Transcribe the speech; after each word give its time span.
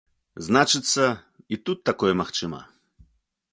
Значыцца, 0.45 1.05
і 1.55 1.61
тут 1.69 1.79
такое 1.91 2.13
магчыма. 2.25 2.59